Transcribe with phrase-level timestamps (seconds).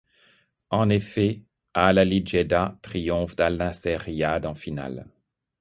[0.71, 1.43] En effet,
[1.75, 5.05] Al Ahly Djeddah triomphe d'Al Nasr Riyad en finale.